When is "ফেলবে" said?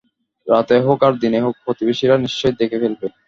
2.81-3.07